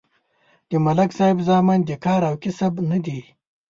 د 0.69 0.71
ملک 0.85 1.09
صاحب 1.17 1.37
زامن 1.47 1.79
د 1.85 1.91
کار 2.05 2.21
او 2.29 2.35
کسب 2.43 2.73
نه 2.91 2.97
دي 3.05 3.19